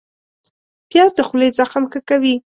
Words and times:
پیاز 0.89 1.11
د 1.15 1.19
خولې 1.27 1.49
زخم 1.59 1.83
ښه 1.91 1.99
کوي 2.09 2.35